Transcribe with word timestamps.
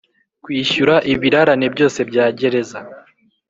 kwishyura 0.43 0.95
ibirarane 1.13 1.67
byose 1.75 1.99
bya 2.09 2.25
gereza 2.39 2.79